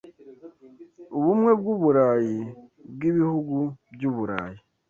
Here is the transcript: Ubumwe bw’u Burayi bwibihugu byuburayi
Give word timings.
Ubumwe 1.17 1.51
bw’u 1.59 1.75
Burayi 1.81 2.39
bwibihugu 2.93 3.57
byuburayi 3.93 4.59